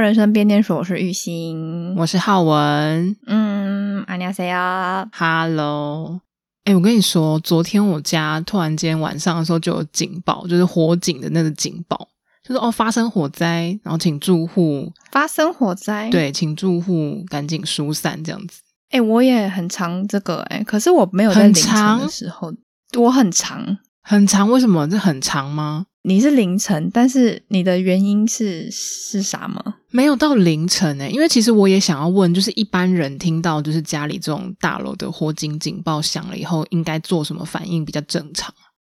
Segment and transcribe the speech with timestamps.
[0.00, 3.16] 人生变电说，我是玉鑫，我是浩文。
[3.26, 6.20] 嗯，阿尼阿西啊，Hello。
[6.64, 12.08] 哎，我跟你说，昨天我家突然间晚上的时候就有警报，就是火警的那个警报，
[12.42, 18.60] 就是哦发生火灾，然后请住户发生火灾，对，请住户赶紧疏散这样子。
[18.90, 22.52] 哎，我也很长这个，哎，可是我没有在凌晨的时候，
[22.98, 23.78] 我很长。
[24.08, 24.88] 很长，为什么？
[24.88, 25.86] 这很长吗？
[26.02, 29.78] 你是凌晨，但是你的原因是是啥吗？
[29.90, 38.54] 没有到凌晨诶，因为其实我也想要问，就是一般人听到就是家里这种大楼的火警警报响了以后，应该做什么反应比较正常？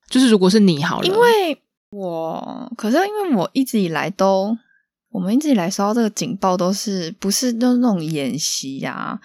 [0.10, 4.58] 就是如果是你好了，因为我可是因为我一直以来都，
[5.09, 9.20] 我们一直以来收到这个警报都是不是都那种演习呀、啊？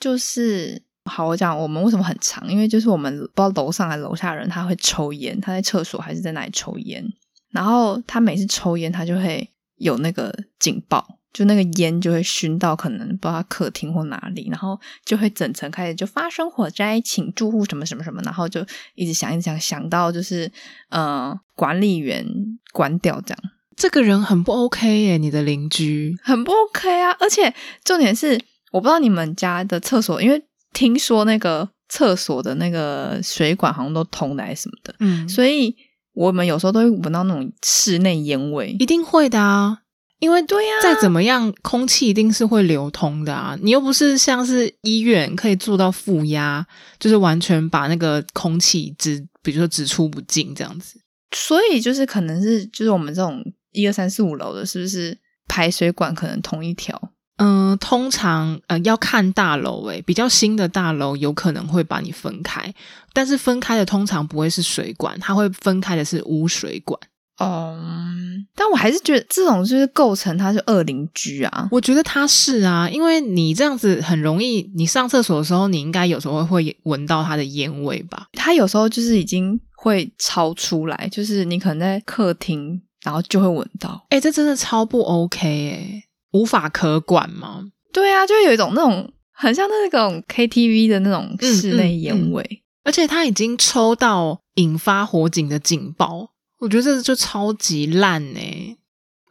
[0.00, 0.82] 就是。
[1.08, 7.04] 好，我讲我们为什么很长，因为就是我们不知道楼上还是楼下人，他会抽烟，他在厕所还是在哪里抽烟，
[7.50, 20.50] 然后他每次抽烟，他就会有那个警报，就那个烟就会熏到可能不知道他客厅或哪里，然后就会整层开始就发生火灾，请住户什么什么什么，然后就一直想一直想想到就是
[20.90, 22.26] 呃管理员
[22.72, 23.38] 关掉这样。
[23.76, 28.40] 这个人很不 OK 耶，你的邻居很不 OK 啊，而且重点是
[28.72, 30.44] 我不知道你们家的厕所，因为。
[30.72, 35.74] 听说那个厕所的那个水管好像都通来什么的，嗯，所以
[36.12, 39.78] 我们有时候都会闻到那种室内烟味，一定会的啊，
[40.18, 46.66] 因为对呀，再怎么样，空气一定是会流通的啊，你又不是像是医院可以做到负压，
[46.98, 51.00] 就是完全把那个空气只，比如说只出不进这样子，
[51.34, 57.12] 所以就是可能是就是我们这种一二三四五楼的，是不是排水管可能同一条？
[57.38, 62.72] 嗯、呃，通常呃要看大楼诶，比较新的大楼有可能会把你分开，
[63.12, 66.98] 但是分开的通常不会是水管，它会分开的是污水管。
[67.40, 71.68] 嗯，但我还是觉得这种就是构成它是恶邻居啊。
[71.70, 78.26] 我觉得它是啊，因为你这样子很容易，你上厕所的时候，你应该有时候会闻到它的烟味吧？
[78.32, 84.04] 它有时候就是已经会超出来，就是你可能在客厅，然后就会闻到。
[84.10, 86.02] 诶，这真的超不 OK 诶。
[86.32, 87.64] 无法可管吗？
[87.92, 98.76] 对啊，就有一种那种很像那种 KTV 的那种室内烟味，嗯嗯嗯，而且他已经抽到引发火警的警报，我觉得这就超级烂欸。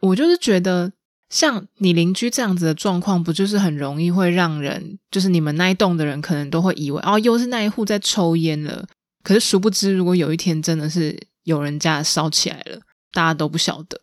[0.00, 0.92] 我就是觉得，
[1.28, 8.86] 像你邻居这样子的状况，不就是很容易会让人，就是你们那一栋的人可能都会以为，哦，又是那一户在抽烟了。
[9.22, 12.80] 可是殊不知，如果有一天真的是有人家烧起来了，
[13.12, 14.00] 大家都不晓得，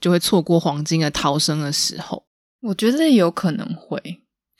[0.00, 2.24] 就会错过黄金的逃生的时候。
[2.64, 4.00] 我觉得有可能会，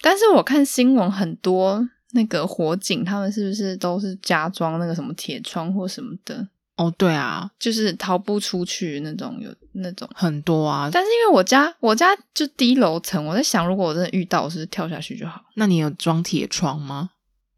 [0.03, 6.47] 但是我看新闻很多那个火警，他们是不是都是加装那个什么铁窗或什么的？
[6.77, 10.91] 哦，对啊，就是逃不出去那种，有那种很多啊。
[10.93, 15.41] 但是因为我家我家就低楼层，我在想，如果我真的遇到，我是跳下去就好。
[15.55, 17.11] 那你有装铁窗吗？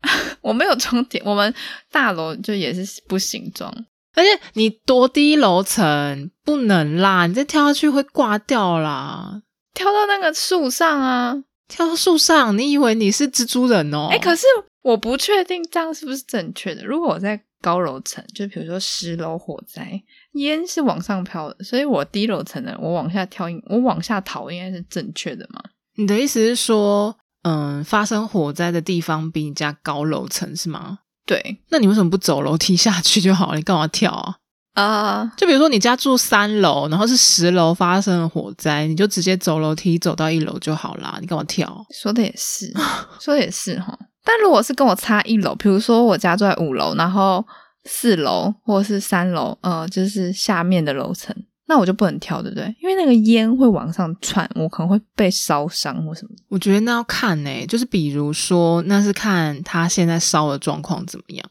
[0.42, 1.52] 我没有装铁，我们
[1.90, 3.74] 大楼就也是不行装。
[4.14, 9.42] 而且你多低楼层不能啦，你再跳下去会挂掉啦。
[9.76, 11.36] 跳到那个树上啊！
[11.68, 14.08] 跳到树上，你以为你是蜘蛛人哦？
[14.10, 14.46] 哎，可是
[14.82, 16.82] 我不确定这样是不是正确的。
[16.84, 20.00] 如果我在高楼层，就比如说十楼火灾，
[20.32, 25.60] 烟是往上飘的，所以我低楼层的，我往下跳，我往下逃，应该是正确的吗？
[25.96, 31.00] 你的意思是说，嗯，发生火灾的地方比你家高楼层是吗？
[31.26, 31.58] 对。
[31.68, 33.58] 那你为什么不走楼梯下去就好了？
[33.58, 34.36] 你干嘛跳啊？
[34.76, 41.16] 啊，uh, 就比如说你家住三楼，然后是十楼发生了火灾，你就直接走楼梯走到一楼就好啦。
[41.20, 41.84] 你干嘛跳？
[41.90, 42.70] 说的也是，
[43.18, 43.98] 说的也是哈。
[44.22, 47.42] 但如果是跟我差一楼，比如说我家住在五楼，然后
[47.84, 51.34] 四楼或者是三楼，呃，就是下面的楼层，
[51.68, 52.66] 那我就不能跳，对不对？
[52.82, 56.30] 因为那个烟会往上窜，我可能会被烧伤或什么。
[56.48, 61.48] 我觉得那要看呢、欸，就是比如说那是看他现在烧的状况怎么样。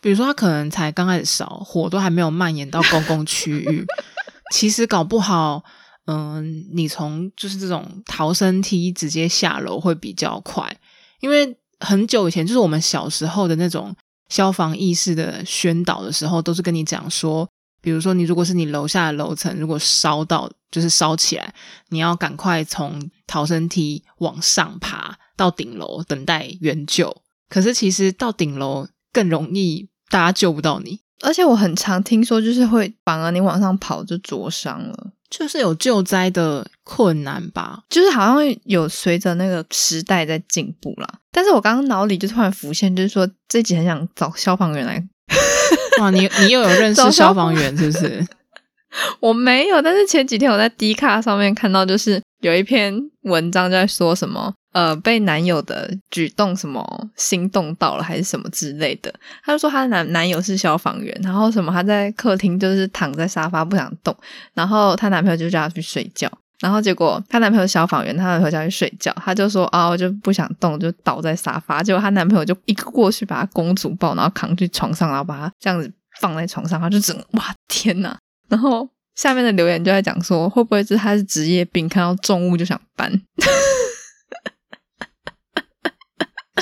[0.00, 3.86] 比如说，他可能才刚开始烧，火都还没有蔓延到公共区域。
[4.52, 5.64] 其实搞不好，
[6.06, 6.42] 嗯、呃，
[6.72, 10.76] 你从就是这种逃生梯直接下楼会比较快。
[11.20, 13.94] 因为很久以前，就是我们小时候的那种
[14.28, 17.48] 消防意识的宣导的时候，都是跟你讲说，
[17.80, 21.54] 比如说你如果是你楼下的楼层，如果烧到就是烧起来，
[21.88, 27.16] 你要赶快从逃生梯往上爬到顶楼等待援救。
[27.48, 28.86] 可是其实到顶楼。
[29.14, 31.00] 更容易，大家救不到你。
[31.22, 37.84] 而且我很常听说，就是会反而你往上跑就灼伤了，就是有救灾的困难吧。
[37.88, 41.08] 就是好像有随着那个时代在进步啦。
[41.32, 45.02] 但是我刚刚脑里就突然浮现，就是说这集很想找消防员来。
[46.00, 48.26] 哇，你你又有认识消防员是不是？
[49.20, 56.84] 我没有，但是前几天我在 D 卡上面看到，就是有一篇文章在说什么，呃，被男友的举动什么
[57.14, 59.14] 心动到了，还是什么之类的。
[59.44, 64.14] 她就说她男男友是消防员，然后什么她在客厅就是躺在沙发不想动，
[64.52, 66.28] 然后她男朋友就叫她去睡觉，
[66.58, 75.88] 然后结果她男朋友消防员，她男朋友叫去睡觉，她就说啊，我就不想动，就倒在沙发，结果她男朋友就一个过去把她公主抱，然后扛去床上，然后把她这样子
[76.20, 78.16] 放在床上，她就整哇天呐！
[78.48, 83.22] 然后下面的留言就在讲说，会不会是她是职业病，看到重物就想搬？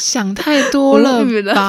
[0.00, 1.24] 想太多了
[1.54, 1.60] 吧？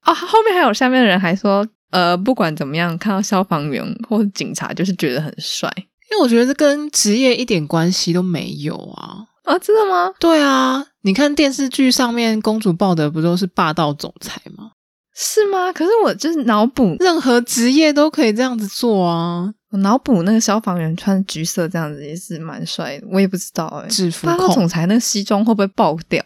[0.00, 5.72] 啊， 后面还有下面的人还说，呃，不管怎么样，看到消防员或者警察就是觉得很帅，
[6.10, 9.26] 因为我觉得这跟职业一点关系都没有啊！
[9.44, 10.12] 啊，真的吗？
[10.18, 14.72] 对啊，你看电视剧上面公主抱的不都是霸道总裁吗？
[15.14, 15.72] 是吗？
[15.72, 19.52] 可是我就是脑补，任何职业都可以这样子做啊！
[19.70, 23.88] 我脑补那个消防员穿橘色这样子也是蛮帅的，我也不知道哎、欸。
[23.88, 26.22] 制服霸道总裁那个西装会不会爆掉？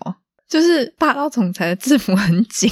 [0.49, 2.71] 就是霸道总裁的制服很紧，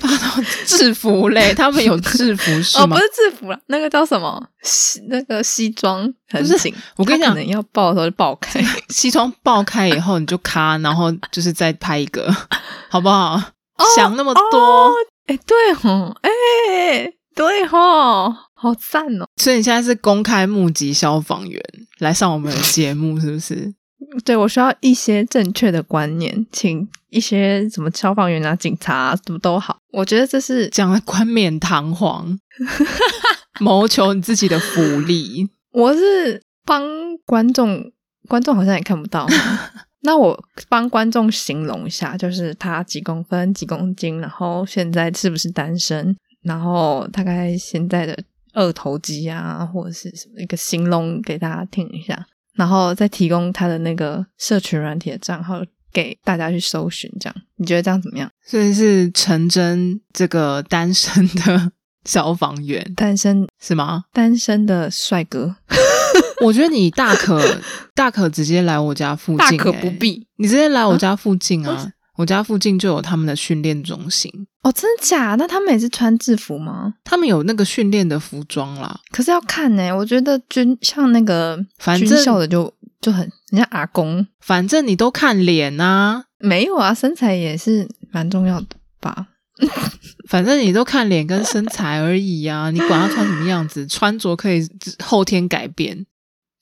[0.00, 2.84] 霸道 制服嘞，他们有制服是吗？
[2.84, 4.42] 哦，不是制服啦，那个叫什么？
[4.62, 6.74] 西那个西装很紧。
[6.96, 12.34] 我跟你讲，可能要爆的时候就爆开， 西装爆开以后你就咔，然后就是再拍一个，
[12.88, 13.34] 好不好？
[13.76, 14.58] 哦、想那么多。
[14.58, 14.92] 哦
[15.26, 16.30] 哎、欸，对吼，哎、
[16.70, 19.26] 欸，对吼，好赞哦！
[19.36, 21.62] 所以你现在是公开募集消防员
[21.98, 23.72] 来上我们的节目，是不是？
[24.24, 29.78] 对，我需要一些正确的观念，请一些什么消防员啊、警察啊，什么都好。
[29.92, 32.38] 我觉得这是讲的冠冕堂皇，
[33.60, 35.48] 谋求你自己的福利。
[35.72, 36.82] 我是帮
[37.26, 37.92] 观众，
[38.28, 39.26] 观众好像也看不到。
[40.02, 48.16] 那我帮观众形容一下，就是他几公分、几公斤，然后现在是不是单身，然后大概现在的
[48.52, 55.60] 二头肌啊，或者是什么一个形容给大家听一下，然后再提供他的那个社群软体的账号
[55.92, 58.30] 给大家去搜寻，这样你觉得这样怎么样？
[58.44, 61.72] 所以是陈真这个单身的
[62.04, 64.04] 消防员，单身是吗？
[64.12, 65.56] 单身的帅哥。
[66.44, 67.42] 我觉得你大可
[67.94, 71.72] 大可直接来我家附近，欸，大可不必，你直接来我家附近啊！
[71.72, 74.28] 啊我家附近就有他们的训练中心
[74.62, 75.36] 哦，真的假？
[75.38, 76.92] 那他们也是穿制服吗？
[77.04, 79.92] 他们有那个训练的服装啦，可是要看呢，欸。
[79.92, 81.56] 我觉得军像那个
[81.96, 83.20] 军校的就就很
[83.52, 88.66] 人家阿公，反正你都看脸啊，没有啊，身材也是蛮重要的
[89.00, 89.28] 吧？
[90.28, 94.68] 反正你都看脸跟身材而已啊，你管他穿什么样子，穿着可以
[95.04, 96.04] 后天改变。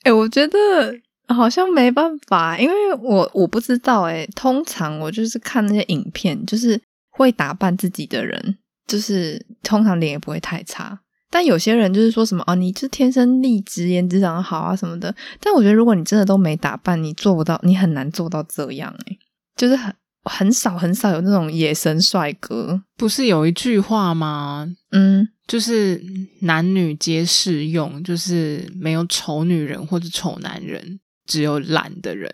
[0.03, 0.94] 哎、欸，我觉得
[1.28, 4.02] 好像没办法，因为我我不知道。
[4.02, 6.81] 哎，通常我就是看那些影片，就是
[7.11, 8.56] 会打扮自己的人，
[8.87, 11.00] 就是通常脸也不会太差。
[11.31, 15.14] 但有些人就是说什么哦，你就天生丽质，颜值长得好啊什么的。
[15.40, 18.94] 但我觉得如果你真的都没打扮，你做不到，你很难做到这样。
[19.06, 19.17] 哎，
[19.56, 22.81] 就是很很少很少有那种野生帅哥。
[22.96, 24.69] 不是有一句话吗？
[24.93, 25.29] 嗯。
[25.46, 26.02] 就是
[26.40, 32.31] 男女皆适用，就是没有丑女人或者丑男人，只有懒的人。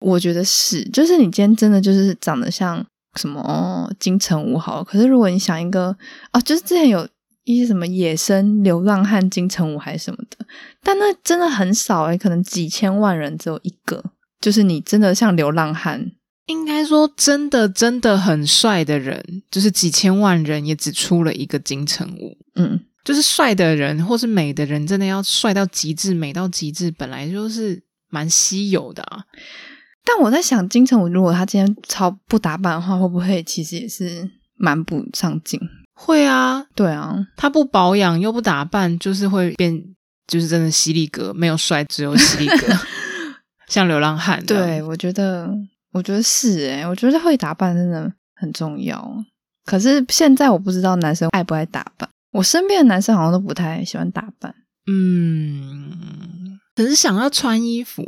[0.00, 2.84] 我觉得是，就是你今天真的就是长得像
[3.18, 5.96] 什么金城武好，可是如果你想一个
[6.30, 7.08] 啊，就是之前有
[7.44, 10.44] 一些什么野生流浪汉金城武还是什么的，
[10.82, 14.04] 但那真的很少诶，可能几千万人只有一个，
[14.40, 16.12] 就是你真的像流浪汉。
[16.46, 22.36] 应该说，真的真的很帅的人，就是几千万人也只出了一个金城武。
[22.56, 27.82] 嗯，就是帅的人或是美的人，真的要帅到极致、美到极致，本来就是
[28.14, 29.24] 蛮稀有的啊。
[30.04, 35.60] 但我在想，金城武如果他今天超不打扮的话，会不会其实也是蛮不上镜？
[35.94, 39.82] 会啊，对啊，他不保养又不打扮，就是会变，
[40.26, 42.72] 就是真的犀利哥，没有帅，只有犀利哥，
[43.68, 44.44] 像流浪汉。
[44.46, 45.50] 对，我觉得。
[45.94, 49.24] 我觉得是诶，我觉得会打扮真的很重要。
[49.64, 54.52] 可是现在我不知道男生爱不爱打扮，我身边的男生好像都不太喜欢打扮。
[54.90, 55.92] 嗯，
[56.74, 58.02] 可是想要穿衣服，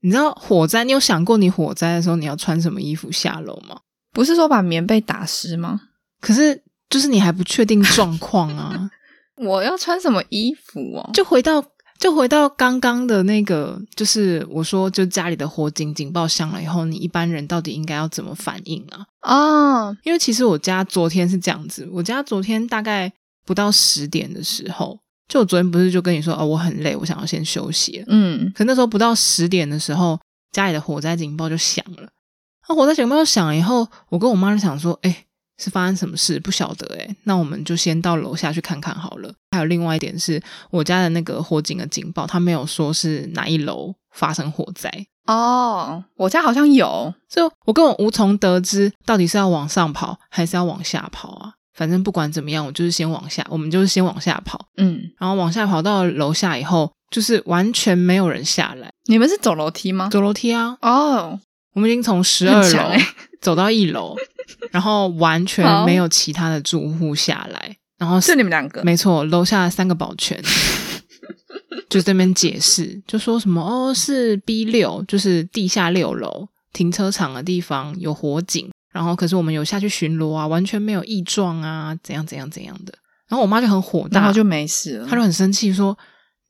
[0.00, 0.84] 你知道火灾？
[0.84, 3.78] 你有想过你火灾的时候你要穿什么衣服下楼吗？
[4.12, 5.80] 不是说把棉被打湿吗？
[6.20, 8.90] 可是就是你还不确定状况啊。
[9.36, 11.10] 我要穿什么衣服哦？
[11.12, 11.64] 就回到。
[12.00, 19.04] 就回到刚刚的那个，就是我说，就家里的火警警报响了以后，你一般人到底应该要怎么反应啊？
[19.22, 23.12] 哦，因为其实我家昨天是这样子，我家昨天大概
[23.44, 24.96] 不到十点的时候，
[25.28, 28.02] 就我昨天不是就跟你说，哦，我很累，我想要先休息。
[28.08, 30.18] 嗯，可那时候不到十点的时候，
[30.52, 32.08] 家里的火灾警报就响了。
[32.66, 35.24] 那火灾警报响了以后，我跟我妈就想说，哎，
[35.58, 36.40] 是发生什么事？
[36.40, 39.32] 不晓得诶，那我们就先到楼下去看看好了。
[39.50, 44.90] 还有另外一点是，我家的那个火警的警报，它没有说是哪一楼发生火灾
[45.26, 46.04] 哦。
[46.16, 51.52] 我家好像有，所以我根本无从得知到底是要往上跑还是要往下跑啊。
[51.78, 54.66] 反正不管怎么样，我就是先往下，我们就是先往下跑。
[54.76, 58.90] 嗯，然后往下跑到楼下以后，就是完全没有人下来。
[59.06, 60.08] 你们是走楼梯吗？
[60.10, 60.76] 走楼梯啊。
[60.82, 61.38] 哦，
[61.74, 62.90] 我们已经从十二楼
[63.40, 64.16] 走到一楼。
[64.72, 70.42] 然后完全没有其他的住户下来，然后是你们两个，没错，楼下三个保全
[71.88, 82.92] 就这边解释，就说什么哦，是 B 六，就是地下六楼停车场的地方有火警，然后可是我们有下去巡逻啊，完全没有异状啊，怎样怎样怎样的。
[83.28, 85.96] 然后我妈就很火大，然后就没事了，她就很生气说：“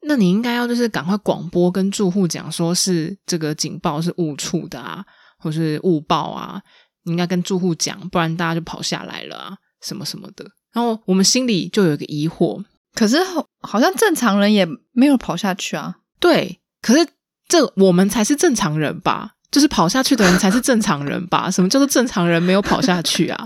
[0.08, 5.04] 那你应该要就是赶快广播跟住户讲，说是这个警报是误触的啊，
[5.38, 6.62] 或是误报啊。”
[7.04, 10.44] 你应该跟住户讲，不然大家就跑下来了啊，什么什么的。
[10.72, 12.64] 然后我们心里就有一个疑惑，
[12.94, 13.18] 可是
[13.60, 15.96] 好像正常人也没有跑下去啊。
[16.18, 17.06] 对，可是
[17.46, 19.32] 这我们才是正常人吧？
[19.50, 21.50] 就是跑下去的人才是正常人吧？
[21.50, 23.44] 什么叫做正常人没有跑下去啊？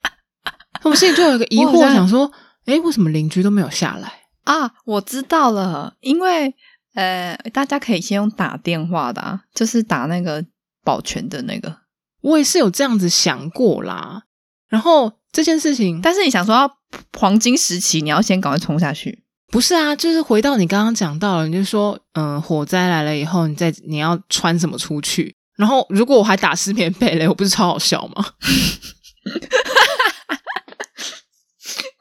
[0.82, 2.30] 我们心里就有一个疑惑，想说，
[2.66, 4.12] 诶，为什么邻居都没有下来
[4.44, 4.70] 啊？
[4.84, 6.54] 我知道了，因为
[6.94, 10.44] 呃，大家可以先用打电话的啊，就是打那个
[10.84, 11.78] 保全的那个。
[12.20, 14.24] 我也是有这样子想过啦，
[14.68, 16.70] 然后这件事情，但是你想说要
[17.18, 19.23] 黄金时期，你要先赶快冲下去，
[19.54, 19.94] 不是啊？
[19.94, 25.32] 就是回到你刚刚讲到了，你就说，嗯，火灾来了以后，你再你要穿什么出去？
[25.56, 28.26] 然后如果我还打湿棉被嘞，我不是超好笑吗？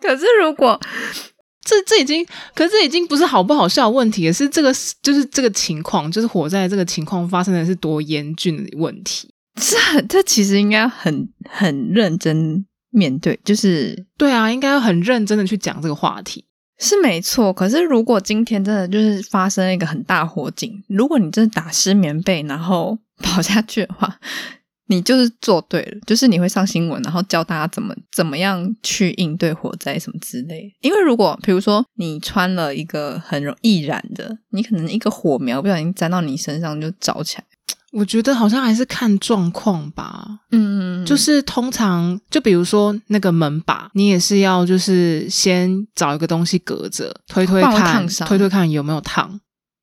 [0.02, 0.82] 可是如果
[1.62, 9.32] 这这已经，可是这已经不是好不好笑的问题，是这个就是这个情况，就是火灾这个情况发生的是多严峻的问题。
[9.62, 16.46] 这，这其实应该很很认真面对，就是对啊，应该要很认真的去讲这个话题，
[16.84, 17.54] 是没错。
[17.54, 24.20] 可是如果今天真的就是发生一个很大火警，如果你真的打湿棉被然后跑下去的话，
[24.88, 30.72] 你就是做对了，就是你会上新闻，然后教大家怎么怎么样去应对火灾什么之类。
[30.82, 37.46] 因为如果比如说你穿了一个很容易燃的，你可能一个火苗不小心沾到你身上就着起来。
[37.94, 49.40] 我觉得好像还是看状况吧，嗯，就是通常就比如说那个门把，你也是要就是先找一个东西隔着，推推看，推推看有没有烫，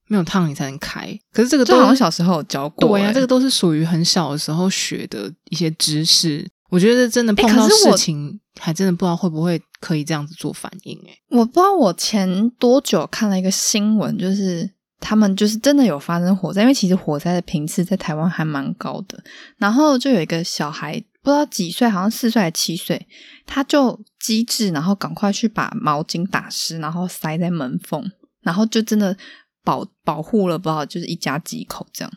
[0.09, 1.17] 没有烫你才能开。
[1.33, 6.45] 可是这个都好像小时候有教过，对呀，这个都是属于很小的时候学的一些知识。
[6.69, 10.99] 我觉得真的碰到事情，还真的不知道会不会可以这样子做反应。
[11.07, 14.69] 诶，我不知道我前多久看了一个新闻，就是。
[15.01, 19.19] 他们就是真的有发生火灾，因为其实火灾的频次在台湾还蛮高的。
[19.57, 23.09] 然后就有一个小孩，不知道几岁，好像四岁还七岁，
[23.47, 29.17] 他就机智，然后赶快去把毛巾打湿，然后塞在门缝，然后就真的
[29.65, 32.13] 保 保护了，不知道就是一家几口这样，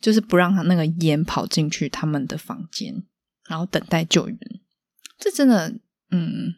[0.00, 3.04] 就是不让他那个烟跑进去他们的房间，
[3.48, 4.38] 然后等待救援。
[5.18, 5.72] 这真的，
[6.10, 6.54] 嗯，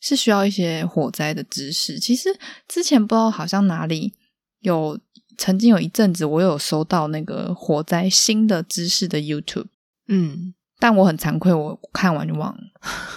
[0.00, 1.98] 是需要一些火灾的知识。
[1.98, 2.28] 其实
[2.68, 4.12] 之前不知道好像哪里。
[4.60, 4.98] 有
[5.36, 9.66] 曾经有一阵子，我有收到那个火灾新的知识的 YouTube，
[10.08, 12.60] 嗯，但我很惭愧，我看完就忘了。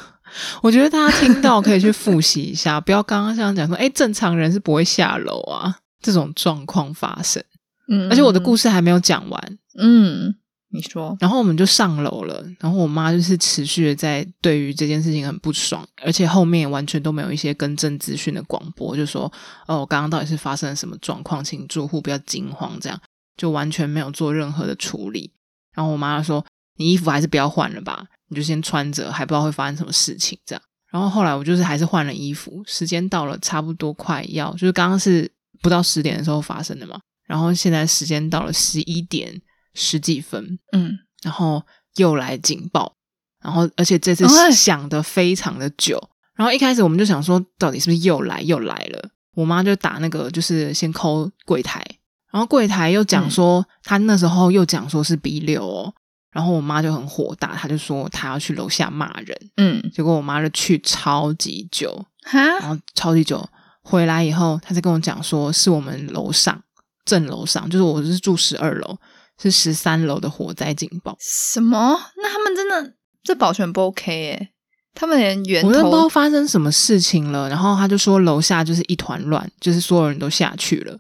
[0.64, 7.44] 我觉得大家听到可以去复习一下，不要刚刚像讲说，哎，正常人是不会下楼啊，这种状况发生。
[7.90, 10.36] 嗯，而且我的故事还没有讲完，嗯。
[10.76, 19.32] 你说，然后我们就上楼了，然后我妈就是持续的在对于这件事情很不爽，而且后面完全都没有一些更正资讯的广播，就说
[19.68, 23.00] 哦，我刚刚到底是发生了什么状况，请住户不要惊慌，这样
[23.38, 25.32] 就完全没有做任何的处理。
[25.76, 26.44] 然后我妈说
[26.78, 30.62] ：“你衣服还是不要换了吧，你就先穿着，还不知道会发生什么事情。”这样，
[30.92, 39.40] 然后后来我就是还是换了衣服，时间到了，差不多快要就是刚刚是不到十点的时候发生的嘛，然后现在时间到了十一点。
[39.74, 41.64] 十几分，嗯，然后
[41.96, 42.96] 又来警报，
[43.42, 49.10] 然后而且这次响的非常的久，哦、然后一开始我们就想说，到底是不是又来又来了？
[49.36, 51.84] 我妈就打那个，就是先 call 柜台，
[52.32, 55.94] 然后柜台又讲说，她、嗯、那时候又讲说是 B 六哦，
[56.32, 63.48] 然后我妈就很火大，她就说她要去楼下骂人，嗯，结果我妈就去超级久，哈，然后超级久。
[63.86, 66.64] 回来以后，她就跟我讲说，是我们楼上
[67.04, 68.98] 正楼上，就是我是住十二楼。
[69.44, 71.16] 是十三楼的火灾警报。
[71.20, 71.98] 什么？
[72.18, 74.50] 那他们真的这保全不 OK 耶？
[74.96, 77.50] 他们连源头我都不知道发生什么事情了。
[77.50, 80.98] 然后他就说楼下就是一团乱，就是所有人都下去了。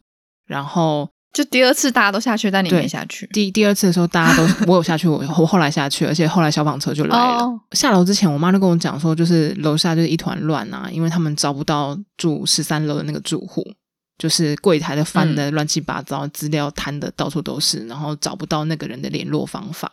[0.48, 3.28] 然后就第二次大家都下去，但你没下去。
[3.34, 7.38] 第第二次的时候，大家都 我有下去，我我后来下去，而且后来消防车就来了。
[7.40, 7.60] Oh.
[7.72, 13.64] 下楼之前，我妈就跟我讲说，就是楼下就是一团乱啊，因为他们找不到住十三楼的那个住户，
[14.18, 19.92] 就是柜台的翻的乱七八糟，资、嗯、料摊的到处都是，然后找不到那个人的联络方法，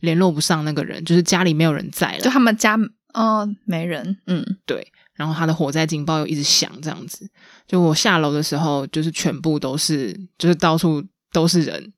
[0.00, 2.78] 联络不上那个人，就是家里没有人在了，就他们家
[3.14, 4.92] 哦没人，嗯，对。
[5.14, 7.28] 然后他的火灾警报又一直响，这样子。
[7.66, 11.92] 就我下楼的时候，就是全部都是，就是到处都是人，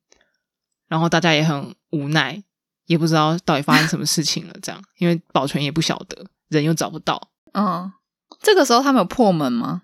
[0.87, 2.41] 然后大家也很无奈，
[2.87, 4.55] 也不知道到底发生什么事情了。
[4.63, 7.29] 这样，因为保全也不晓得，人又找不到。
[7.53, 7.93] 嗯，
[8.41, 9.83] 这个时候他们有破门吗？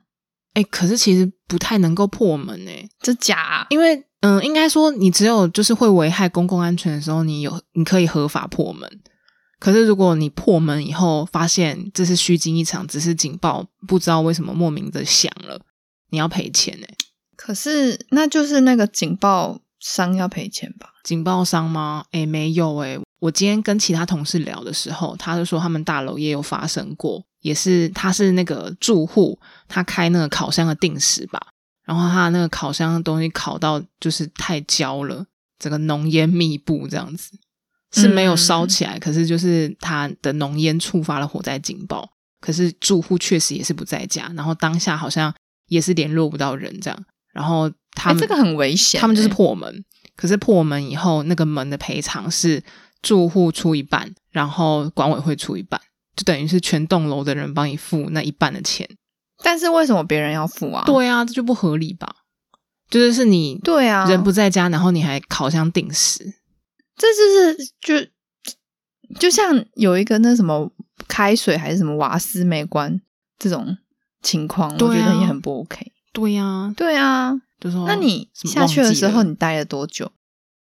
[0.57, 3.67] 哎，可是其实不太能够破门哎，这假啊？
[3.69, 8.89] 因为嗯，应该说你只有就是会危害公共安全的时候，你有你可以合法破门。
[9.59, 15.61] 可是，如果你破门以后发现这是虚惊一场，只是警报，不知道为什么莫名的响了，
[16.09, 16.95] 你要赔钱欸。
[17.35, 20.89] 可是，那就是那个警报商要赔钱吧？
[21.03, 22.05] 警报商吗？
[22.13, 22.99] 诶，没有诶。
[23.19, 31.39] 我今天跟其他同事聊的时候，他就说他们大楼也有发生过，也是他是那个住户，他开那个烤箱的定时吧，
[31.85, 35.25] 然后他那个烤箱的东西烤到就是太焦了，
[35.57, 37.31] 整个浓烟密布这样子。
[37.93, 42.09] 是没有烧起来，嗯，可是就是他的浓烟触发了火灾警报。
[42.41, 45.33] 可是住户确实也是不在家，然后当下好像
[45.69, 47.05] 也是联络不到人这样。
[47.33, 49.85] 然后他们，欸，这个很危险，他们就是破门。
[50.17, 52.61] 可是破门以后，那个门的赔偿是
[53.01, 55.79] 住户出一半，然后管委会出一半，
[56.17, 58.89] 就等于是全栋楼的人帮你付那一半的钱。
[59.43, 60.83] 但是为什么别人要付啊？
[60.86, 62.13] 对啊，这就不合理吧？
[62.89, 66.33] 就是是你对啊，人不在家，然后你还烤箱定时。
[66.95, 68.09] 这就是就
[69.19, 70.71] 就像有一个那什么
[71.07, 73.00] 开水还是什么瓦斯没关
[73.38, 73.77] 这种
[74.24, 75.91] 情况，我觉得也很不 OK。
[76.12, 80.12] 对呀，对啊，就说那你下去的时候你待了多久？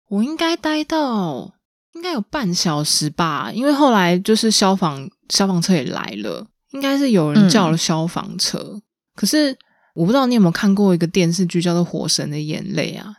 [0.10, 1.54] 我应该待到
[1.98, 8.60] 应该有半小时吧，因为后来就是消防消防车也来了，应该是有人叫了消防车。
[8.60, 8.82] 嗯、
[9.16, 9.58] 可是
[9.96, 13.16] 我不知道你有没有看过一个电视剧叫做《火神的眼泪》啊？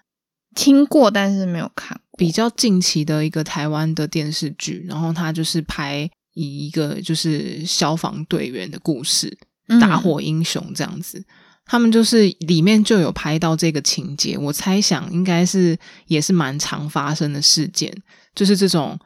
[0.54, 2.00] 听过，但是没有看。
[2.16, 9.36] 比较近期的一个台湾的电视剧，然后他就是拍以一个就是消防队员的故事，
[9.68, 11.24] 嗯，打火英雄这样子。
[11.68, 17.94] 他们就是里面就有拍到这个情节，我猜想应该是也是蛮常发生的事件，
[18.34, 18.98] 就是这种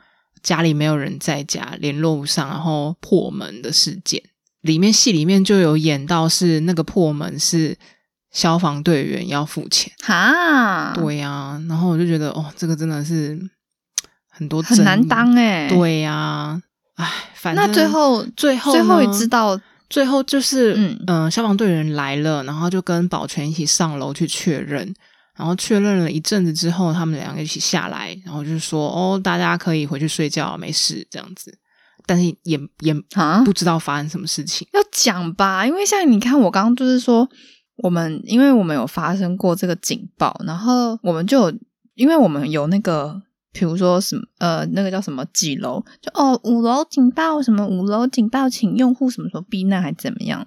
[0.42, 4.22] 家里没有人在家，联络不上，然后破门的事件。
[4.62, 7.76] 里面戏里面就有演到是那个破门是。
[8.32, 13.38] 消防队员要付钱哈，对呀、啊，然后我就觉得哦，这个真的是
[14.26, 16.62] 很多很难当哎，对呀、啊，
[16.96, 19.60] 哎，反正那最后最后最后也知道，
[19.92, 20.74] 最后就是
[21.06, 21.30] 嗯。
[21.30, 24.92] 消防队员来了，然后就跟保全一起上楼去确认，
[25.36, 31.56] 然后确认了一阵子之后，他们两个一起下来，然后就说哦，大家可以回去睡觉，没事这样子，
[32.06, 33.42] 但是也也啊？
[33.44, 37.28] 不知道发生什么事情，要讲吧，因为像你看，我刚刚就是说。
[37.76, 41.58] 我们因为我们有发生过这个警报，然后我们就有，
[41.94, 43.20] 因为我们有那个，
[43.52, 50.46] 比如说什么呃，那个叫什么几楼，就哦五楼警报什么五楼警报，请用户什么时候避难还怎么样，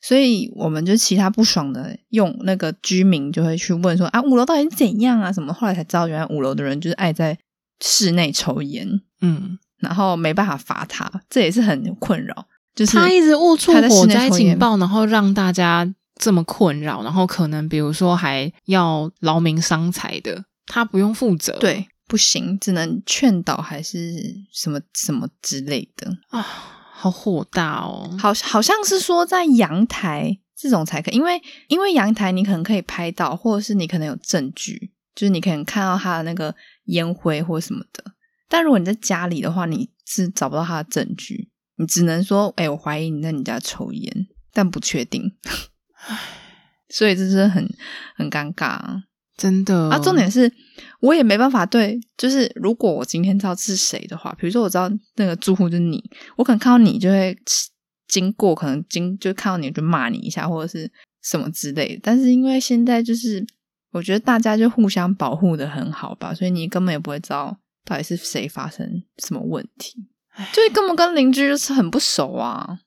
[0.00, 7.38] 所以我们就其他不爽的用那个居民就会去问说啊五楼到底是怎样啊什么，后来才知道原来五楼的人就是爱在
[7.80, 8.88] 室内抽烟，
[9.20, 15.92] 嗯，然后没办法罚他，这也是很困扰，就是他一直误触火灾警报，然后让大家。
[16.18, 26.16] 这么困扰，然后可能比如说还要劳民伤财的，他不用负责，对，不行，只能劝导还是什么什么之类的。
[26.28, 36.54] 啊，好火大哦，好，好像是说在阳台这种才可以，因为因为阳台你可能可以拍到，或者是你可能有证据，就是你可能看到他的那个
[36.86, 38.04] 烟灰或什么的，
[38.48, 45.36] 但如果你在家里的话，你是找不到他的证据，你只能说，哎，我怀疑你在你家抽烟，但不确定。
[46.08, 46.18] 唉，
[46.88, 47.68] 所以这是很
[48.14, 49.02] 很尴尬啊，
[49.36, 49.98] 真的啊！
[49.98, 50.50] 重点是
[51.00, 56.02] 我也没办法对，就是如果我今天知道是谁的话，比如说我知道那个住户就是你，
[56.36, 57.36] 我可能看到你就会
[58.08, 60.90] 经过，可能经就看到你就骂你一下或者是
[61.22, 62.00] 什么之类的。
[62.02, 63.44] 但是因为现在就是
[63.92, 70.08] 我觉得大家就互相保护的很好吧，所以你根本也不会知道到底是谁发生什么问题，
[70.54, 72.78] 就是根本跟邻居就是很不熟啊。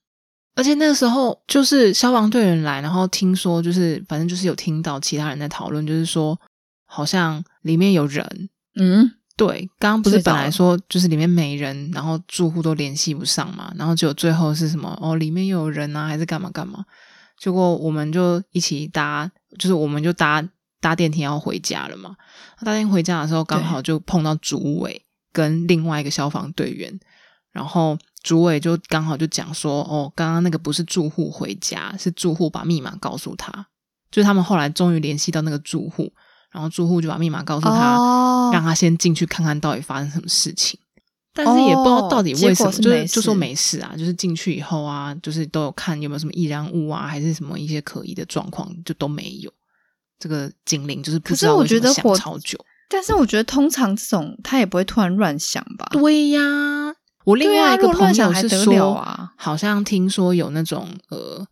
[0.56, 6.40] 而且那个时候就是消防队员来，然后听说就是反正就是有听到其他人在讨论，就是说
[6.86, 8.50] 好像里面有人。
[8.76, 14.98] 嗯，对，刚刚不是本来说就是里面没人，然后住户都联系不上嘛，然后结果最后是什么？
[15.02, 16.86] 哦，里面又有人啊，还是干嘛干嘛？
[17.38, 20.46] 结果我们就一起搭，就是我们就搭
[20.82, 22.16] 搭电梯要回家了嘛。
[22.66, 27.00] 搭电梯回家的时候，刚好就碰到主委跟另外一个消防队员，
[27.52, 33.68] 然后主委就刚好就讲说：“哦，刚刚那个不是住户回家，是住户把密码告诉他。”
[34.12, 36.12] 就是他们后来终于联系到那个住户，
[36.52, 40.80] 然后住户就把密码告诉他，哦、让他先进去看看到底发生什么事情。
[41.32, 49.54] 但是也不知道到底为什么，哦、就是就说没事啊，就是进去以后啊，就是都有看有没有什么易燃物啊，还是什么一些可疑的状况，就都没有。
[50.18, 52.60] 这个警铃就是不知道为什么响超久。
[52.90, 55.88] 但是我觉得通常这种他也不会突然乱想吧？
[55.92, 56.89] 对呀，
[57.30, 61.46] 我另外一个朋友是说，啊、好像听说有那种呃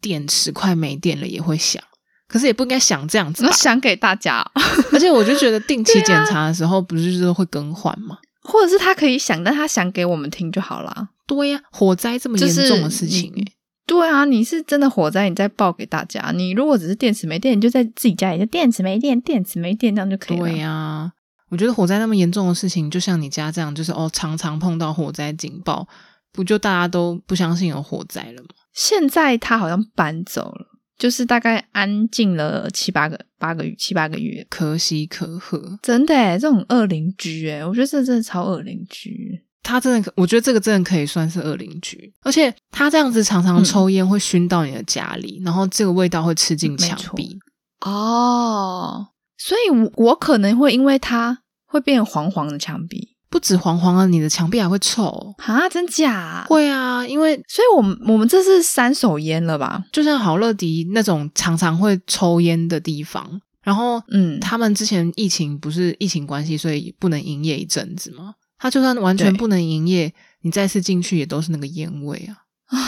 [0.00, 1.82] 电池快没电了也会响，
[2.28, 4.44] 可是也不应该响这样子，想给大家。
[4.92, 8.18] 而且我就觉得定期检查 的时候不是就是会更换吗？
[8.42, 11.08] 或者是他可以想，但他想给我们听就好啦。
[11.26, 13.52] 对呀、啊，火灾这么严重的事情，欸，
[13.86, 16.32] 对啊，你是真的火灾，你再报给大家。
[16.34, 20.42] 你如果只是电池没电，你就在自己家里就电池没电，电池没电这样就可以了。
[20.42, 21.12] 对呀、啊，
[21.52, 25.86] 我觉得火灾那么严重的事情，就像你家这样，就是哦，常常碰到火灾警报，
[26.32, 28.48] 不就大家都不相信有火灾了吗？
[28.72, 30.68] 现在他好像搬走了。
[30.98, 35.78] 就是大概安静了七八个八个月七八个月，可喜可贺。
[35.82, 39.42] 真的诶，这种恶邻居诶，我觉得这真的超恶邻居。
[39.64, 42.12] 他真的，我觉得这个真的可以算是恶邻居。
[42.22, 47.36] 而且他这样子常常抽烟会熏到你的家里，嗯、然后这个味道会吃进墙壁。
[47.80, 51.41] 哦，所以我，我可能会因为它
[51.72, 53.16] 会变黄黄的墙壁。
[53.30, 55.66] 不止黄黄的，你的墙壁还会臭啊？
[55.70, 56.44] 真假？
[56.50, 59.82] 会啊，因为所以我们我们这是三手烟了吧？
[59.90, 68.34] 就像好乐迪那种常常会抽烟的地方，然后嗯，他们之前疫情不是疫情关系，所以不能营业一阵子吗？
[68.58, 72.44] 他就算完全不能营业，你再次进去也都是那个烟味啊！
[72.66, 72.78] 啊，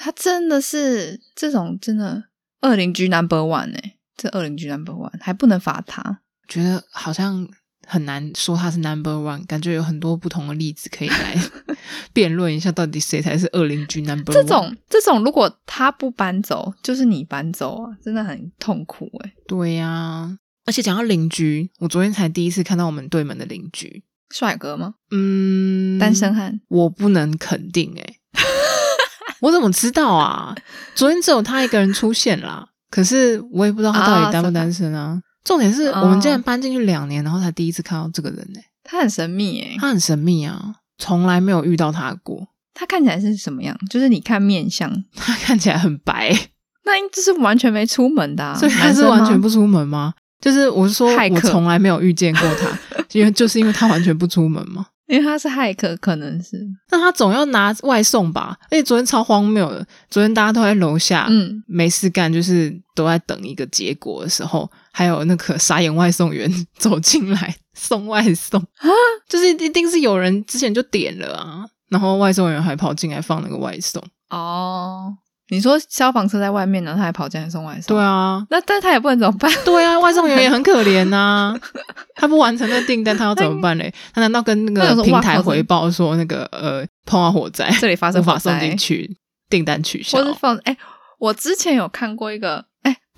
[0.00, 2.24] 他真的是这种真的
[2.60, 7.48] 二邻居 number one 哎、欸，这二邻居 number one 还不能罚他，觉得好像。
[7.86, 11.36] 很难说他是 number one，感觉有很多不同的例子可以来
[12.12, 14.34] 辩论一下，到底谁才是恶邻居 number one。
[14.34, 19.32] 这种这种，如果他不搬走，就是你搬走啊，真的很痛苦诶。
[19.46, 24.94] 对呀、啊，而且讲到邻居，我昨天才第一次看到我们对门的邻居，帅哥吗？
[25.10, 28.16] 嗯，单身汉，我不能肯定诶。
[29.40, 30.54] 我怎么知道啊？
[30.94, 35.00] 昨天只有他一个人出现啦，可是我也不知道他到底单不单身啊。
[35.02, 38.66] 啊重点是我们竟然搬进去两年，然后才第一次看到这个人呢、欸。
[38.84, 42.48] 他很神秘诶、欸、他很神秘啊，从来没有遇到他过。
[42.74, 43.76] 他看起来是什么样？
[43.90, 46.30] 就是你看面相， 他看起来很白，
[46.84, 50.14] 那应该是完全没出门的、啊，所以他是完全不出门吗？
[50.40, 52.78] 就是我是说，我从来没有遇见过他，
[53.12, 54.86] 因 为就是因为他完全不出门嘛。
[55.06, 56.56] 因为他是骇客，可能是。
[56.90, 58.56] 那他总要拿外送吧？
[58.70, 68.88] 而且昨天超荒谬的，昨天大家都在楼下，嗯，没事干，就是都在等一个结果的时候，还有那个傻眼外送员走进来送外送啊，
[69.28, 75.16] 就是一定是有人之前就点了啊，然后外送员还跑进来放那个外送哦。
[75.48, 77.94] 你说消防车在外面呢，他还跑进来送外送。
[77.94, 79.52] 对啊，那但他也不能怎么办？
[79.66, 81.60] 对啊， 外送员也很可怜呐、啊。
[82.14, 83.92] 他不完成那订单，他要怎么办嘞？
[84.14, 89.14] 他难道跟那个平台回报说那个呃碰到火灾，这里发生火灾，无法送进去，
[89.50, 90.18] 订单取消？
[90.18, 90.74] 或是放哎，
[91.18, 92.64] 我之前有看过一个哎，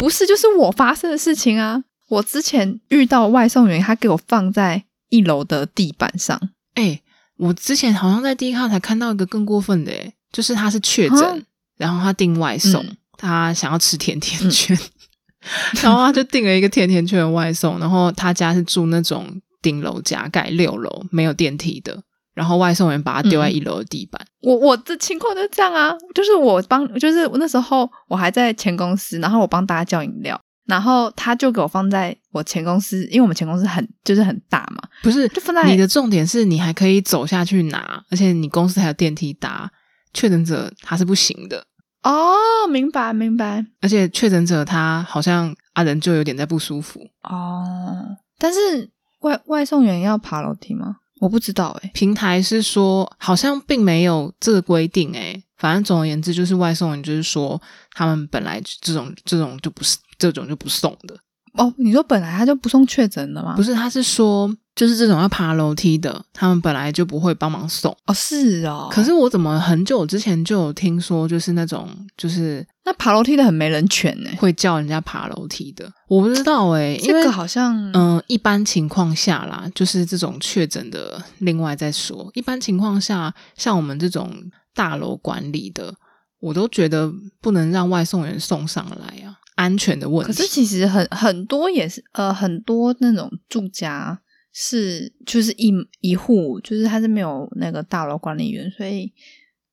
[0.05, 1.83] 不是，就是我发生的事情啊。
[2.11, 6.39] 我之前遇到外送员，他给我放在一楼的地板上。
[6.75, 7.01] 哎，
[7.39, 11.47] 我之前好像在第一看才看到一个更过分的，哎，就是他是确诊。
[11.79, 17.81] 然后他订外送，嗯、他想要吃甜甜圈，嗯、 然后他就订了一个甜甜圈的外送。
[17.81, 22.03] 然后他家是住那种顶楼加盖六楼，没有电梯的。
[22.35, 24.21] 然后外送员把它丢在一楼的地板。
[24.43, 39.71] 嗯、我我的情况就这样啊，就是我帮，就是那时候我还在前公司，然后我帮大家叫饮料，然后他就给我放在我前公司，因为我们前公司很就是很大嘛，不是，就放在你的重点是你还可以走下去拿，而且你公司还有电梯搭。
[40.17, 41.67] 确诊者他是不行的
[42.05, 43.67] 哦，明白明白。
[43.81, 48.17] 而且确诊者他好像阿仁就有点在不舒服哦。
[48.39, 48.89] 但是
[49.23, 50.99] 外外送员要爬楼梯吗？
[51.21, 51.91] 我不知道诶。
[51.95, 55.43] 平台是说好像并没有这个规定诶。
[55.57, 57.61] 反正总而言之就是外送员就是说
[57.93, 61.17] 他们本来这种这种就不是这种就不送的
[61.55, 61.73] 哦。
[61.79, 63.55] 你说本来他就不送确诊的吗？
[63.57, 64.55] 不是，他是说。
[64.75, 68.89] 就是这种要爬楼梯的，他们本来就不会帮忙送哦，是哦。
[68.91, 82.29] 可是我怎么很久之前就有听说，就是那种就是那爬楼梯的很没人权呢，会叫人家爬楼梯的，我不知道诶，因为这个好像嗯、呃，一般情况下啦，就是这种确诊的，另外再说。
[82.35, 84.33] 一般情况下，像我们这种
[84.75, 85.95] 大楼管理的，
[86.41, 89.39] 我都觉得不能让外送员送上来啊。
[89.57, 90.33] 安全的问题。
[90.33, 94.19] 可是其实很很多也是呃很多那种住家
[94.55, 99.13] 是就是一一户，就是他是没有那个大楼管理员，所以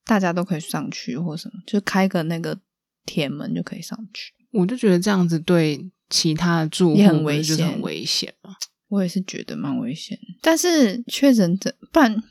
[0.04, 2.60] 大家都可以上去或什么，就开个那个
[3.06, 4.34] 铁门就可以上去。
[4.52, 8.56] 我就觉得这样子对其他的住户也很危险，很危险嘛。
[8.90, 12.22] 我也是觉得蛮危险，但是确诊者不然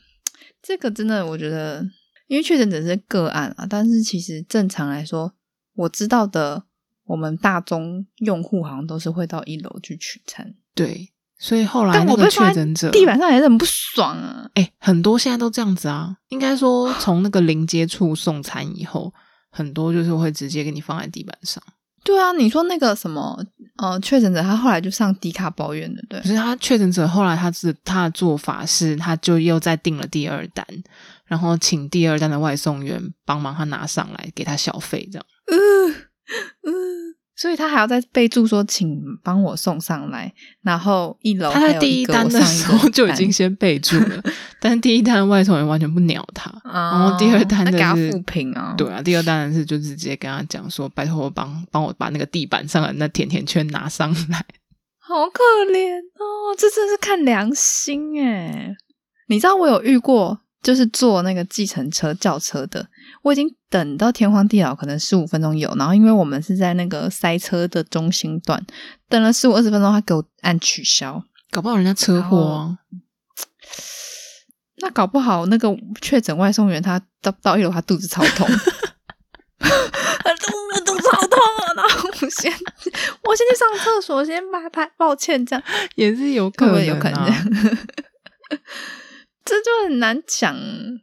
[0.61, 1.83] 这个真的我觉得，
[2.27, 5.33] 因为确诊者是个案啊，但是其实正常来说，
[5.75, 6.65] 我知道的。
[7.07, 11.11] 我们大宗用户好像都是会到一楼去取餐，对，
[11.43, 14.47] 所以后来那个确诊者地板上也是很不爽啊。
[14.55, 16.15] 哎，很多现在都这样子啊。
[16.29, 19.11] 应该说，从那个零接触送餐以后，
[19.51, 21.63] 很多就是会直接给你放在地板上。
[22.05, 23.43] 对啊，你说那个什么
[23.79, 26.21] 呃，确诊者他后来就上迪卡抱怨的，对。
[26.21, 30.67] 可是他确诊者后来他是他的做法是，他就又再订了第二单，
[31.25, 35.27] 然后请第二单的外送员帮忙他拿上来，给他小费这样。
[35.47, 35.95] 嗯
[36.67, 36.90] 嗯。
[37.41, 40.31] 所以他还要再备注说，请帮我送上来。
[40.63, 44.23] 然后一楼他在第一单的时候就已经先备注了，
[44.61, 46.51] 但是第一单外送员完全不鸟他。
[46.65, 54.45] 哦、然后第二单的是给他负评啊，对啊，第二单的是就直接跟他讲说，拜托我帮帮我把那个地板上的那甜甜圈拿上来。
[54.99, 55.41] 好可
[55.73, 58.77] 怜哦，这真是看良心诶。
[59.29, 62.87] 你知道我有遇过，就是坐那个计程车叫车的。
[63.23, 65.73] 我已经等到天荒地老，可能十五分钟有。
[65.77, 68.65] 然后因为我们是在那个塞车的中心段，
[69.09, 72.79] 等了十五二十分钟，他给我按取消，搞不好人家车祸啊。
[74.83, 75.69] 那搞不好那个
[76.01, 78.49] 确诊外送员他到到一楼，他肚子超痛，
[79.61, 81.75] 我肚子好痛啊！
[81.77, 82.51] 然后我先
[83.25, 85.63] 我先去上厕所，先拍拍，抱歉，这样
[85.97, 87.23] 也是有可能、啊，有可能
[89.51, 90.57] 这就很难讲，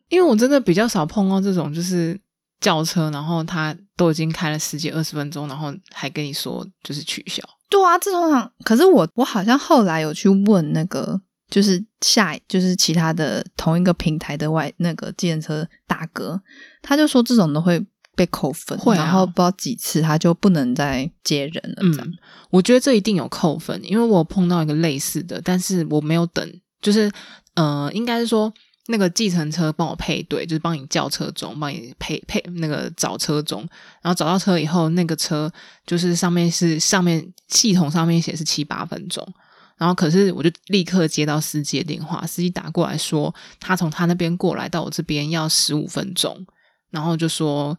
[0.07, 2.17] 因为我真的比较少碰到这种，就是
[2.61, 7.43] 叫车，然后他都已经开了十几二十分钟，然后还跟你说就是取消。
[7.69, 16.41] 对啊，这种可是我我好像后来有去问那个，就是下就是其他的同一个平台的外那个计程车大哥，
[16.81, 21.83] 他就说这种都会被扣分，啊、然后不知道几次他就不能再接人了。
[21.83, 22.17] 嗯，
[22.49, 27.11] 我觉得这一定有扣分，因为我碰到一个类似的，但是我没有等，就是。
[27.57, 28.53] 呃，应该是说
[28.85, 33.67] 那个计程车帮我配对，就是帮你叫车中，帮你配配那个找车中，
[34.03, 35.51] 然后找到车以后，那个车
[35.83, 39.27] 就是上面是上面系统上面写是七八分钟，
[39.75, 46.45] 然后可是我就立刻接到司机的电话，司机打过来说他从他那边过来到我这边要十五分钟，
[46.91, 47.75] 然后就说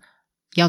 [0.56, 0.68] 要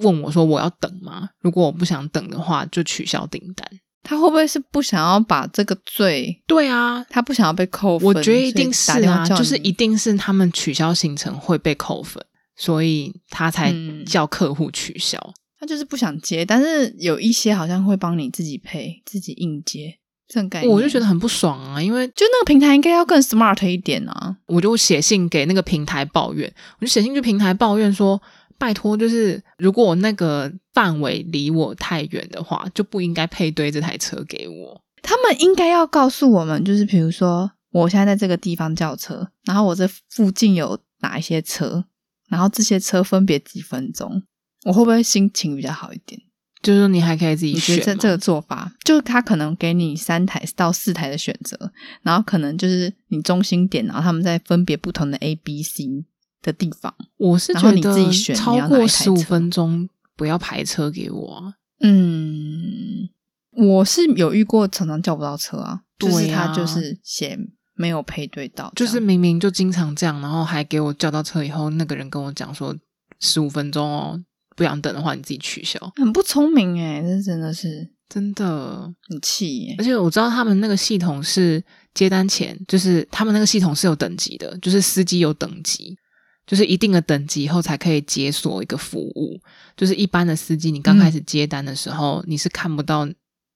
[0.00, 1.28] 问我说我要等吗？
[1.40, 3.68] 如果我不想等的话，就取消订单。
[4.08, 6.40] 他会不会是不想要把这个罪？
[6.46, 8.06] 对啊，他不想要被扣分。
[8.06, 12.24] 我觉得一定是啊，就是一定是他们取消行程会被扣分，
[12.56, 13.74] 所以他才
[14.06, 15.18] 叫客户取消。
[15.18, 24.36] 嗯，他就是不想接，但是有一些好像会帮你自己配，自己硬接，这种感觉我就觉得很不爽啊，因为就那个平台应该要更 smart 一点啊。
[24.46, 28.22] 我就写信给那个平台抱怨，我就写信去平台抱怨说。
[28.58, 34.82] 拜托，就是如果我那个范围离我太远的话，就不应该配对这台车给我。
[35.02, 41.84] 他们应该要告诉我们，就是比如说，我现在在这个地方叫车，然后我这附近有哪一些车，
[42.28, 44.22] 然后这些车分别几分钟，
[44.64, 46.20] 我会不会心情比较好一点？
[46.62, 47.80] 就是说你还可以自己选。
[47.80, 51.70] 这这个做法，就他可能给你三台到四台的选择，
[52.02, 56.04] 然后可能就是你中心点，然后他们再分别不同的 A、B、C。
[56.46, 61.54] 的地方，我是觉得超过十五分钟不要排车给我啊。
[61.80, 63.08] 嗯，
[63.50, 67.36] 我是有遇过常常叫不到车啊，对啊，就是他就是嫌
[67.74, 72.74] 没有配对到，就是明明就经常这样，然后还给我叫到车以后，那个人跟我讲说
[73.18, 74.22] 十五分钟哦，
[74.56, 79.74] 不想等的话你自己取消，很不聪明诶，这真的是真的很气耶。
[79.78, 85.98] 而且我知道他们那个系统是接单前，就是他们那个系统是有等级的，就是司机有等级。
[86.46, 89.40] 就是一定的等级以后才可以解锁一个服务。
[89.76, 93.06] 就是一般的司机，你刚开始接单的时候，嗯、你是看不到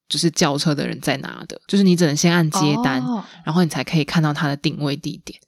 [0.09, 5.39] 就是轿车的人在哪的，就是你只能先按接单，哦、然后你才可以看到他的定位地点。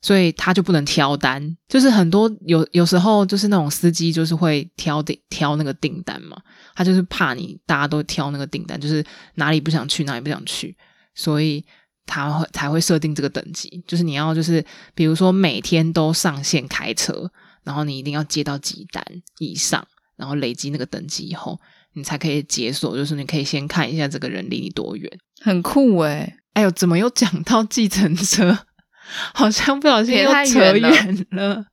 [0.00, 6.36] 所以他就不能挑单，就是很多有有时候就是那种司机就是会挑订挑那个订单嘛，
[6.74, 9.04] 他就是怕你大家都挑那个订单，就是
[9.36, 10.76] 哪里不想去哪里不想去，
[11.14, 11.64] 所以。
[12.06, 17.30] 他会才会设定这个等级，就是你要就是比如说每天都上线开车，
[17.64, 19.04] 然后你一定要接到几单
[19.38, 19.86] 以上，
[20.16, 21.58] 然后累积那个等级以后，
[21.94, 22.96] 你才可以解锁。
[22.96, 25.10] 就是你可以先看一下这个人离你多远，
[25.40, 26.34] 很酷诶。
[26.54, 28.58] 哎呦，怎么又讲到计程车？
[29.34, 31.26] 好像不小心又扯远。
[31.30, 31.64] 了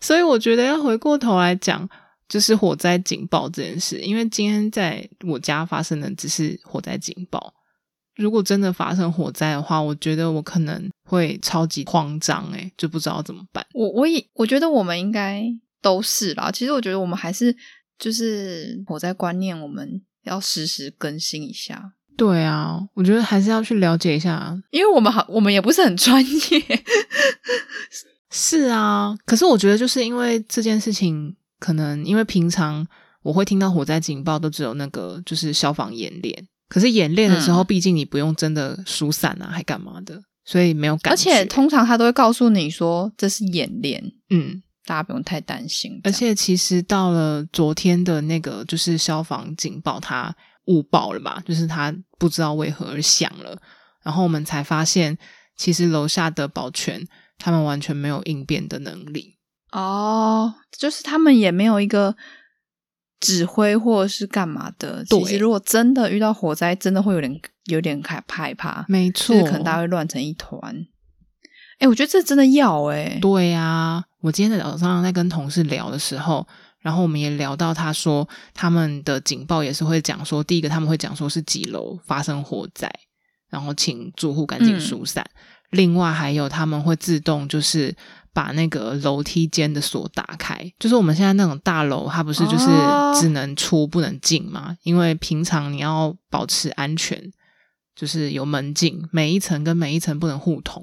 [0.00, 1.88] 所以我觉得要回过头来讲，
[2.28, 7.52] 就是火灾警报这件事，因为今天在我家发生的只是火灾警报。
[8.16, 13.64] 如果真的发生火灾的话，我觉得我可能会超级慌张，诶，就不知道怎么办。
[13.74, 15.44] 我我也我觉得我们应该
[15.80, 16.50] 都是啦。
[16.50, 17.54] 其实我觉得我们还是
[17.98, 21.92] 就是火灾观念，我们要时时更新一下。
[22.16, 26.84] 对啊，我觉得还是要去了解一下，因为我们好，我们也不是很专业。
[28.32, 32.86] 是啊，可是我觉得就是因为这件事情，可能因为平常
[33.22, 41.10] 我会听到火灾警报都只有那个就是消防演练，可是演练的时候，毕竟你不用真的疏散啊，还干嘛的，所以没有感觉。
[41.10, 46.00] 而且通常他都会告诉你说这是演练，嗯，大家不用太担心。
[46.04, 50.34] 而且其实到了昨天的那个就是消防警报，它
[50.66, 51.40] 误报了吧？
[51.46, 53.56] 就是它不知道为何而响了，
[54.02, 55.16] 然后我们才发现，
[55.56, 57.06] 其实楼下的保全
[57.38, 59.36] 他们完全没有应变的能力。
[59.70, 62.16] 哦，就是他们也没有一个
[63.20, 65.04] 指挥或者是干嘛的。
[65.04, 68.84] 其实如果真的遇到火灾，真的会有点有点害害怕。
[68.88, 70.86] 没错，就是可能大家会乱成一团。
[71.78, 73.18] 哎，我觉得这真的要哎。
[73.20, 76.46] 对呀，我今天早上在跟同事聊的时候。
[76.82, 82.88] 然后我们也聊到，他说他们的警报也是会讲说，第一个他们会讲说是几楼发生火灾，
[83.50, 85.28] 然后请住户赶紧疏散。
[85.34, 87.92] 嗯、另外还有他们会自动就是
[88.36, 92.66] 把那个楼梯间的锁打开，就是我们现在那种大楼，它不是就是
[93.18, 94.66] 只能出不能进吗？
[94.68, 97.18] 哦、因为平常你要保持安全，
[97.94, 100.82] 就是有门禁，每一层跟每一层不能互通，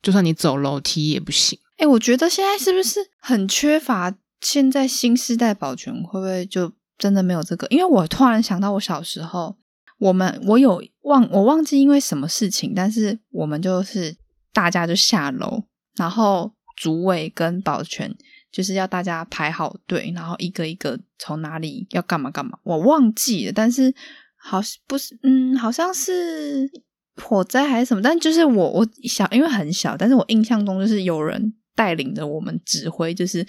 [0.00, 1.58] 就算你走楼梯也不行。
[1.76, 4.14] 哎，我觉得现在是不是很缺乏？
[4.40, 7.66] 现在新世代保全会不会就真的没有这个？
[7.68, 9.54] 因为我突然想到，我小时候，
[9.98, 14.16] 我们我有忘我忘记因为什么事情，但是我们就是
[14.54, 15.64] 大家就下楼，
[15.96, 18.14] 然后主委跟保全
[18.50, 23.94] 就是要大家排好队，然后一个一个从哪里要干嘛干嘛，我忘记了，但是
[24.36, 26.70] 好不是，嗯，好像是
[27.16, 33.46] 火灾还是什么，但就是我我小，因为很小，但是我印象中就是有人带领着我们指挥，就是。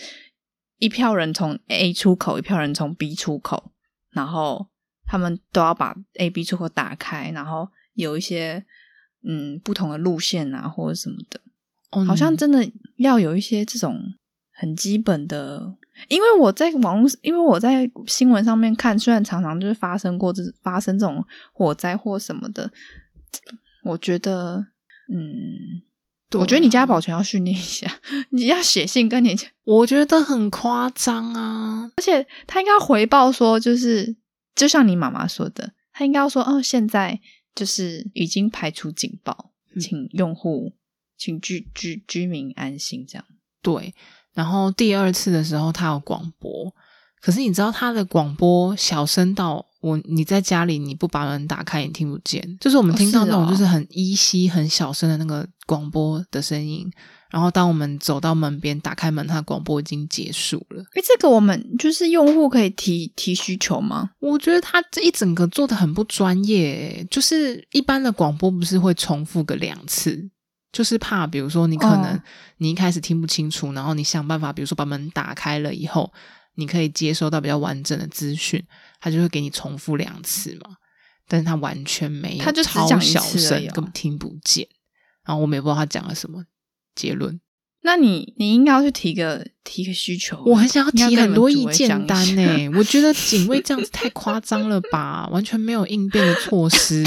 [0.77, 3.71] 一票人从 A 出口，一票人从 B 出口，
[4.11, 4.67] 然后
[5.05, 8.61] 他们都要把 A、B 出口打开，然后有一些
[9.23, 11.39] 嗯不同的路线啊，或者什么的，
[11.95, 13.99] 嗯、好像真的要有一些这种
[14.53, 15.75] 很基本的。
[16.09, 22.71] 因为我在网络，因为我在新闻上面看，虽然常常就是发生过这发生这种火灾或什么的，
[23.83, 24.67] 我觉得
[25.13, 25.83] 嗯。
[26.33, 27.89] 我觉得你家保全要训练一下，
[28.31, 29.49] 你要写信跟你讲。
[29.63, 34.13] 我觉得很夸张啊，而且他应该要回报说，就是
[34.53, 37.21] 就像你妈妈说的，他应该要说，哦，现在
[37.53, 40.73] 就是已经排除警报，嗯、请用户，
[41.25, 43.25] 请居居居民安心这样。
[43.61, 43.93] 对，
[44.33, 46.71] 然后第二次的时候他有广播，
[47.19, 49.65] 可是你知道他的广播小声到。
[49.81, 52.57] 我你在家里你不把门打开，也听不见。
[52.59, 56.91] 就是我们听到那种就是很依稀、很小声的那个广播的声音。
[57.29, 60.81] 然后当我们走到门边，打开门，它广播已经结束了。
[60.95, 64.09] 诶，这个我们就是用户可以提提需求吗？
[64.19, 67.05] 我觉得他这一整个做的很不专业。
[67.11, 70.27] 就是一般的广播不是会重复个两次，
[70.75, 72.21] 就是怕比如说你可能
[72.57, 76.11] 你一开始听不清楚，哦、然后你想办法，比如说把门打开了以后，
[76.55, 78.61] 你可以接收到比较完整的资讯。
[78.99, 80.75] 他就会给你重复两次嘛，
[81.29, 84.67] 但是他完全没有，他就超小声，根本听不见。
[85.25, 86.43] 然后我们也不知道他讲了什么
[86.93, 87.39] 结论。
[87.83, 92.69] 那你你应该要去提个提个需求，我很想要提很多意见单呢。
[92.77, 97.01] 我觉得警卫这样子太夸张了吧， 完全没有应变的措施。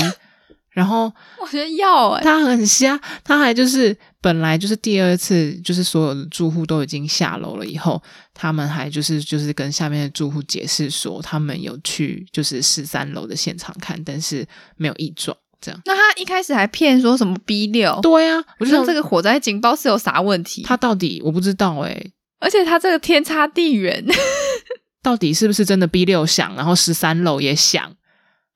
[0.79, 1.13] 然后
[1.43, 8.01] 我觉得要哎，他很瞎，他还就是本来就是第二次，就是所有的住户都已经下楼了以后，
[8.33, 15.81] 他们还就是就是跟下面的住户解释说，他们有去就是十三楼的现场看，但是没有异状，这样。
[15.85, 17.99] 那他一开始还骗说什么 B 六？
[18.01, 20.63] 对啊，我就说这个火灾警报是有啥问题？
[20.63, 24.07] 他到底我不知道哎、欸，而且他这个天差地远，
[25.03, 27.93] 到底是不是真的 B 六响，然后十三楼也响？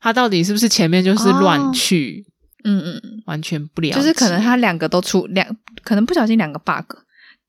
[0.03, 2.27] 他到底是不是前面就是乱去？
[2.27, 2.31] 哦、
[2.65, 3.95] 嗯嗯，完全不了解。
[3.95, 5.47] 就是可能他两个都出两，
[5.83, 6.97] 可能不小心两个 bug，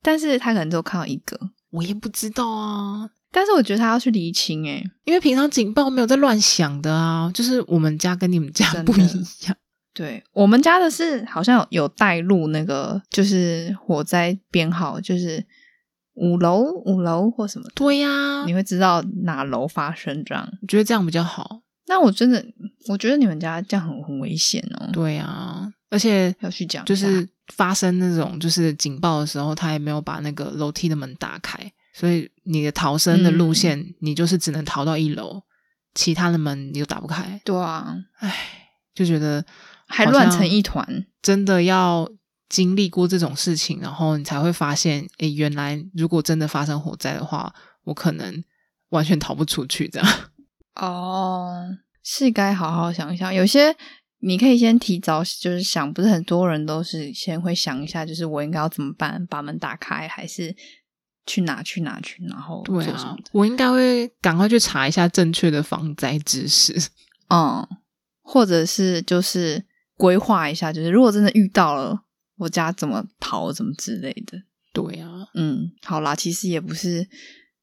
[0.02, 1.38] 但是他可能只有看到一个，
[1.70, 3.10] 我也不知道啊。
[3.30, 9.06] 但是我觉得他要去厘清诶、欸，因为平常警报没有在乱响的啊，就是我们家跟你们家不一
[9.46, 9.56] 样。
[9.92, 15.44] 对，我们家的是好像有有带入那个，就是火灾编号，就是
[16.14, 17.68] 五楼五楼或什么。
[17.74, 20.48] 对呀、啊，你会知道哪楼发生这样。
[20.62, 21.60] 我觉得这样比较好。
[21.86, 22.44] 那我真的，
[22.88, 24.88] 我觉得你们家这样很很危险哦。
[24.92, 31.58] 对啊，而且要去讲，就是发生那种就是警报的时候，他也没有把那个楼梯的门打开，
[31.92, 35.42] 所以你的逃生的路线，嗯、你就是只能逃到一楼，
[35.94, 37.40] 其他的门你都打不开。
[37.44, 38.34] 对啊，唉，
[38.94, 39.44] 就觉得
[39.86, 41.06] 还乱成一团。
[41.20, 42.10] 真的要
[42.48, 47.54] 经历过这种事情，然后你才会发现，诶，原来如果真的发生火灾的话，
[47.84, 48.42] 我可能
[48.88, 49.86] 完全逃不出去。
[49.88, 50.08] 这样
[50.76, 53.32] 哦，是该好好想一想。
[53.32, 53.74] 有些
[54.20, 60.54] 你可以先提早就是想，不是很多人都是先会想一下，就是我应该要怎么办，把门打开还是？
[61.26, 62.62] 去哪去哪去，然后？
[62.66, 66.74] 对啊，我应该会赶快去查一下正确的防灾知识，
[67.32, 67.66] 嗯，
[68.20, 69.64] 或者是就是
[69.96, 71.98] 规划一下，就是如果真的遇到了，
[72.36, 74.42] 我家怎么逃，怎么之类的。
[74.74, 77.08] 对啊，嗯，好啦，其实也不是，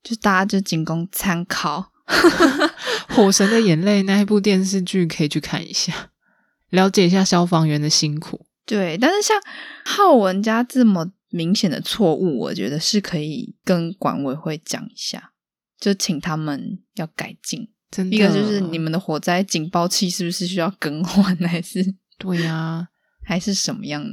[0.01, 1.79] 就大家就仅供参考。
[3.09, 6.11] 《火神的眼泪》那一部电视剧可以去看一下，
[6.69, 8.45] 了解一下消防员的辛苦。
[8.65, 9.41] 对，但是像
[9.85, 11.11] 浩文家这么。
[11.33, 15.31] 明显的错误，我觉得是可以跟管委会讲一下，
[15.79, 17.69] 就请他们要改进。
[17.89, 22.87] 真的，一个就是你们的火灾警报器是不是需要更换，还是对呀、啊，
[23.23, 24.05] 还是什么样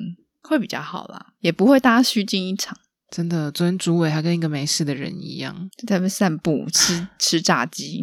[0.42, 1.32] 会比较好啦？
[1.40, 2.78] 也不会大家虚惊一场。
[3.10, 8.00] 真的，昨天主委还跟一个没事的人一样，就在那边散步吃 吃炸鸡，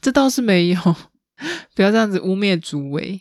[0.00, 0.96] 这倒是没有，
[1.74, 3.20] 不要这样子污蔑主委。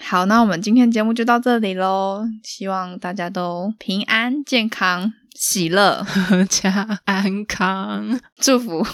[0.00, 2.24] 好，那我们今天节目就到这里喽。
[2.42, 8.86] 希望大家都平安、健康、喜乐、 阖家安康，祝福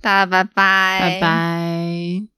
[0.00, 2.37] 大家，拜拜，拜拜。